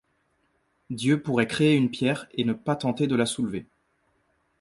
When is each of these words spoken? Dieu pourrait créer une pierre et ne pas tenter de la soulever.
Dieu 0.89 1.21
pourrait 1.21 1.45
créer 1.45 1.75
une 1.75 1.91
pierre 1.91 2.25
et 2.33 2.43
ne 2.43 2.53
pas 2.53 2.75
tenter 2.75 3.05
de 3.05 3.15
la 3.15 3.27
soulever. 3.27 3.67